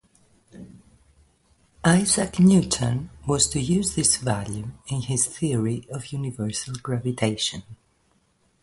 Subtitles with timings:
[1.83, 7.61] Isaac Newton was to use this value in his theory of universal gravitation.